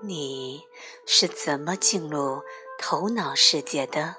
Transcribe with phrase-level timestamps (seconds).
[0.00, 0.62] 你
[1.06, 2.40] 是怎么进入
[2.78, 4.14] 头脑世界的？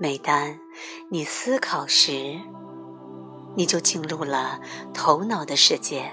[0.00, 0.58] 每当
[1.12, 2.40] 你思考时，
[3.54, 4.60] 你就进入了
[4.92, 6.12] 头脑的世界。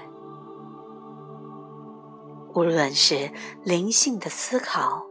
[2.54, 3.32] 无论是
[3.64, 5.08] 灵性的思考，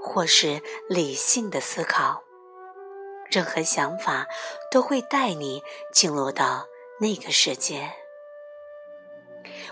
[0.00, 2.22] 或是理性的思考，
[3.28, 4.28] 任何想法
[4.70, 5.60] 都会带你
[5.92, 6.68] 进入到
[7.00, 7.92] 那个世界。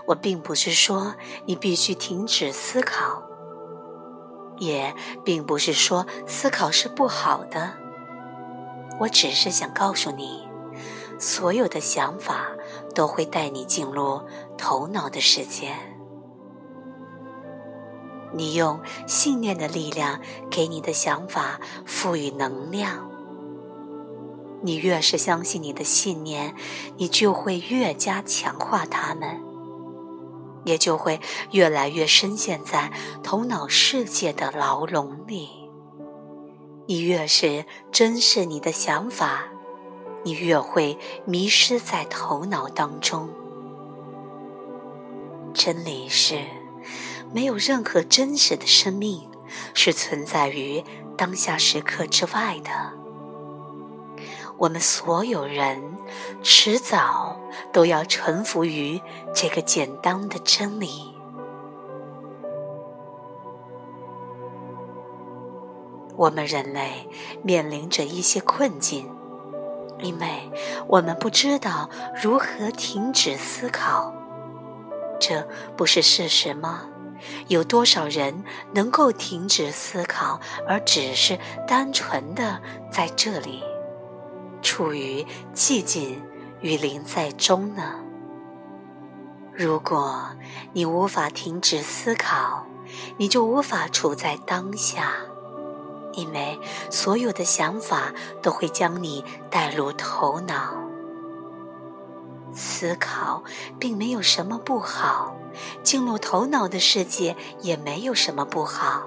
[0.06, 1.14] 我并不是说
[1.46, 3.22] 你必须停止思考，
[4.58, 7.74] 也并不是说思考是不好的。
[9.00, 10.46] 我只是想告诉你，
[11.18, 12.48] 所有的想法
[12.94, 14.20] 都会带你进入
[14.58, 15.72] 头脑的世界。
[18.32, 23.10] 你用信念的力量给你的想法赋予能量。
[24.62, 26.54] 你越是相信你的信念，
[26.98, 29.49] 你就会越加强化它们。
[30.64, 31.20] 也就会
[31.52, 35.48] 越来越深陷在头脑世界的牢笼里。
[36.86, 39.44] 你越是珍视你的想法，
[40.24, 43.28] 你越会迷失在头脑当中。
[45.54, 46.42] 真理是，
[47.32, 49.28] 没有任何真实的生命
[49.74, 50.84] 是存在于
[51.16, 52.99] 当下时刻之外的。
[54.60, 55.96] 我们所有人
[56.42, 57.40] 迟早
[57.72, 59.00] 都要臣服于
[59.34, 61.14] 这个简单的真理。
[66.14, 67.08] 我们人类
[67.42, 69.10] 面临着一些困境，
[70.00, 70.52] 因为
[70.86, 71.88] 我们不知道
[72.22, 74.12] 如何停止思考。
[75.18, 76.82] 这不是事实吗？
[77.48, 78.44] 有多少人
[78.74, 80.38] 能够停止思考，
[80.68, 82.60] 而只是单纯的
[82.92, 83.62] 在这里？
[84.62, 86.22] 处于寂静
[86.60, 87.94] 与临在中呢？
[89.52, 90.30] 如果
[90.72, 92.64] 你无法停止思考，
[93.18, 95.12] 你就无法处在当下，
[96.14, 96.58] 因为
[96.90, 100.76] 所有的想法都会将你带入头脑。
[102.52, 103.44] 思考
[103.78, 105.36] 并没有什么不好，
[105.82, 109.06] 进入头脑的世界也没有什么不好。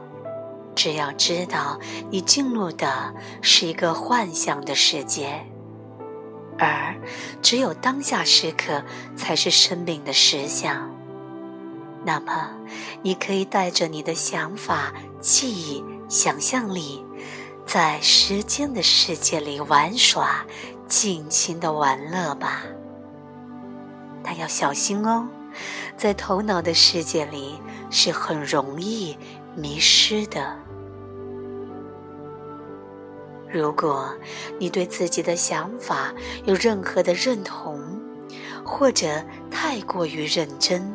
[0.76, 1.80] 只要知道
[2.10, 5.46] 你进入的是一个幻想的世界，
[6.58, 6.96] 而
[7.42, 8.84] 只有当下时刻
[9.16, 10.90] 才是生命的实相。
[12.06, 12.50] 那么，
[13.02, 17.06] 你可以带着你的想法、记忆、想象力，
[17.66, 20.46] 在时间的世界里玩耍，
[20.88, 22.64] 尽情的玩乐吧。
[24.22, 25.28] 但要小心哦，
[25.96, 29.18] 在头脑的世界里是很容易
[29.56, 30.58] 迷失的。
[33.54, 34.12] 如果
[34.60, 36.12] 你对自己的想法
[36.44, 37.80] 有任何的认同，
[38.66, 40.92] 或者太过于认真，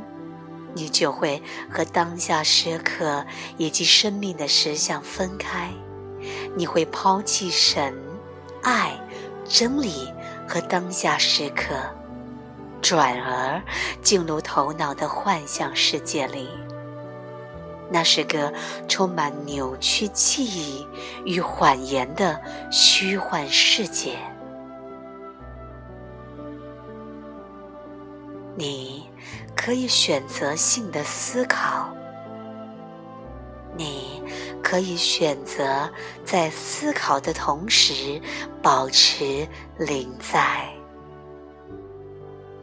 [0.75, 3.25] 你就会和当下时刻
[3.59, 5.73] 以及生命的实相分开。
[6.57, 7.95] 你会抛弃神、
[8.65, 8.99] 爱、
[9.45, 10.13] 真理
[10.49, 11.77] 和当下时刻，
[12.83, 13.63] 转而
[14.03, 16.49] 进入头脑的幻想世界里。
[17.91, 18.53] 那是个
[18.87, 20.87] 充满扭曲记忆
[21.25, 22.41] 与谎言的
[22.71, 24.17] 虚幻世界。
[28.57, 29.09] 你
[29.57, 31.89] 可以选择性的思考，
[33.77, 34.23] 你
[34.63, 35.89] 可以选择
[36.25, 38.21] 在思考的同时
[38.61, 39.47] 保持
[39.79, 40.78] 临在。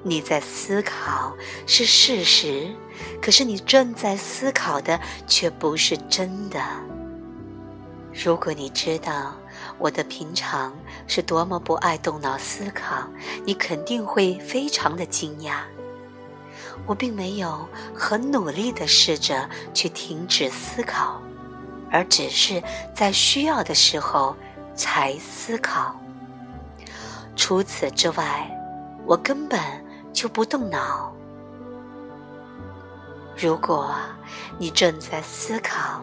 [0.07, 1.35] 你在思考
[1.65, 2.71] 是事实，
[3.19, 6.61] 可是你正在思考的却不是真的。
[8.13, 9.33] 如果你知道
[9.79, 10.77] 我的平常
[11.07, 13.07] 是多么不爱动脑思考，
[13.45, 15.61] 你肯定会非常的惊讶。
[16.85, 21.19] 我并没有很努力的试着去停止思考，
[21.89, 22.61] 而只是
[22.93, 24.37] 在需要的时候
[24.75, 25.99] 才思考。
[27.35, 28.47] 除此之外，
[29.07, 29.59] 我根本。
[30.15, 31.13] 就不动脑。
[33.37, 33.93] 如果
[34.57, 36.01] 你正在思考，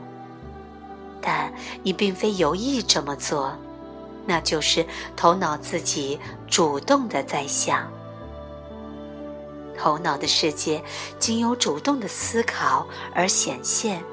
[1.23, 1.51] 但
[1.83, 3.57] 你并非有意这么做，
[4.27, 7.91] 那就是头脑自己主动的在想。
[9.79, 10.85] 头脑的世界
[11.19, 14.05] 经由主动的思考而显现，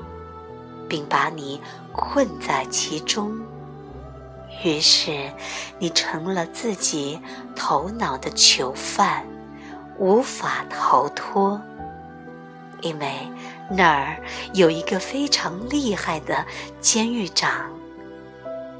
[0.87, 3.37] 并把你困在其中，
[4.63, 5.29] 于是
[5.77, 7.19] 你成了自己
[7.53, 9.28] 头脑的囚犯。
[9.99, 11.61] 无法逃脱，
[12.81, 13.11] 因为
[13.69, 14.15] 那儿
[14.53, 16.45] 有一个非常厉害的
[16.79, 17.69] 监狱长，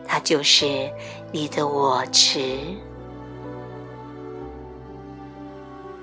[0.07, 0.89] 他就是
[1.33, 2.57] 你的我执。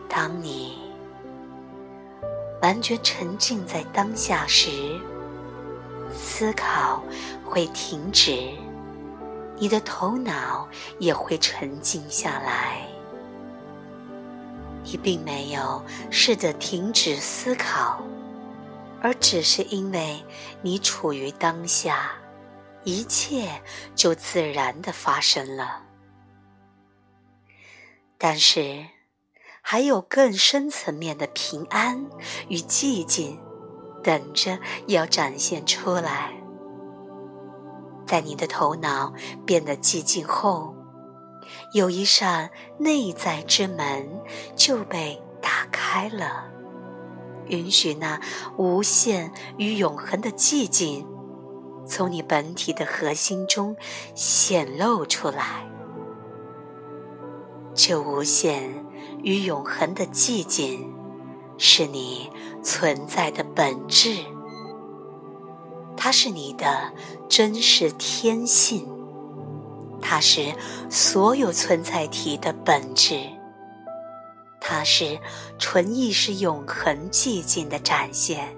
[0.07, 0.79] 当你
[2.61, 5.01] 完全沉浸在当下时，
[6.13, 7.03] 思考
[7.43, 8.51] 会停止，
[9.57, 10.69] 你的头脑
[10.99, 12.87] 也会沉静下来。
[14.89, 18.01] 你并没有试着停止思考，
[19.03, 20.25] 而只是因为
[20.63, 22.13] 你处于当下，
[22.85, 23.61] 一切
[23.97, 25.83] 就自然的发生了。
[28.17, 28.87] 但是，
[29.61, 32.07] 还有更深层面的平安
[32.47, 33.41] 与寂静，
[34.05, 36.33] 等着要展现出来。
[38.07, 39.13] 在你的头脑
[39.45, 40.76] 变得寂静后。
[41.77, 44.09] 有一扇内在之门
[44.57, 46.47] 就被打开了，
[47.49, 48.19] 允许那
[48.57, 51.07] 无限与永恒的寂静
[51.87, 53.77] 从你本体的核心中
[54.15, 55.69] 显露出来。
[57.75, 58.87] 这无限
[59.23, 60.91] 与永恒的寂静
[61.59, 62.31] 是你
[62.63, 64.25] 存在的本质，
[65.95, 66.95] 它是你的
[67.29, 68.96] 真实天性。
[70.09, 70.55] 它是
[70.89, 73.21] 所有存在体的本质，
[74.61, 75.19] 它是
[75.59, 78.57] 纯意识永恒寂静的展现，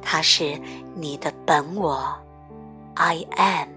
[0.00, 0.58] 它是
[0.94, 2.18] 你的本我
[2.94, 3.68] ，I am，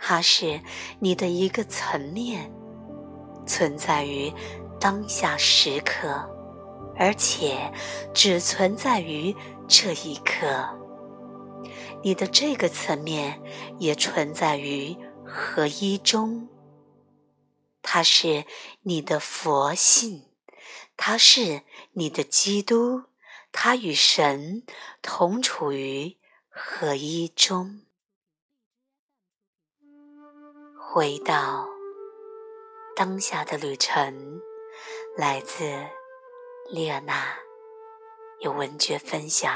[0.00, 0.60] 它是
[0.98, 2.50] 你的一个层面，
[3.46, 4.32] 存在于
[4.80, 6.28] 当下时刻，
[6.96, 7.72] 而且
[8.12, 9.32] 只存在于
[9.68, 10.68] 这一刻。
[12.02, 13.42] 你的这个层面
[13.78, 16.48] 也存在于合一中，
[17.82, 18.44] 它是
[18.82, 20.30] 你的佛性，
[20.96, 21.62] 它是
[21.92, 23.04] 你的基督，
[23.52, 24.64] 它与神
[25.02, 26.16] 同处于
[26.48, 27.80] 合一中。
[30.76, 31.66] 回到
[32.94, 34.40] 当下的旅程，
[35.16, 35.64] 来自
[36.70, 37.36] 列娜，
[38.40, 39.52] 有文学分享。